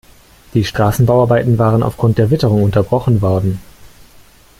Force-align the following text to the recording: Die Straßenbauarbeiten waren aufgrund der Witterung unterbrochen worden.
Die 0.55 0.63
Straßenbauarbeiten 0.63 1.59
waren 1.59 1.83
aufgrund 1.83 2.17
der 2.17 2.31
Witterung 2.31 2.63
unterbrochen 2.63 3.21
worden. 3.21 3.59